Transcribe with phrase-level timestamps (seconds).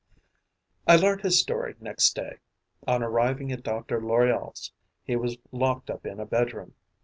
[0.87, 2.39] I learnt his story next day.
[2.87, 4.01] On arriving at Dr.
[4.01, 4.71] Loriol's,
[5.03, 6.73] he was locked up in a bedroom.